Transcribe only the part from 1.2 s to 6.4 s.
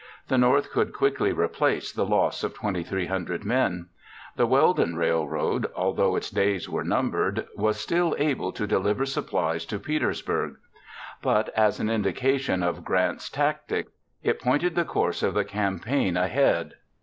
replace the loss of 2,300 men. The Weldon Railroad, although its